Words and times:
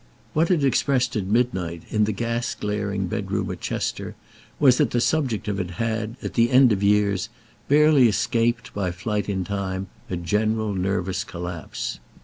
What 0.33 0.49
it 0.49 0.63
expressed 0.63 1.15
at 1.15 1.27
midnight 1.27 1.83
in 1.89 2.05
the 2.05 2.11
gas 2.11 2.55
glaring 2.55 3.05
bedroom 3.05 3.51
at 3.51 3.61
Chester 3.61 4.15
was 4.59 4.79
that 4.79 4.89
the 4.89 4.99
subject 4.99 5.47
of 5.47 5.59
it 5.59 5.69
had, 5.77 6.15
at 6.23 6.33
the 6.33 6.49
end 6.49 6.71
of 6.71 6.81
years, 6.81 7.29
barely 7.67 8.07
escaped, 8.07 8.73
by 8.73 8.89
flight 8.89 9.29
in 9.29 9.43
time, 9.43 9.89
a 10.09 10.17
general 10.17 10.73
nervous 10.73 11.23
collapse. 11.23 11.99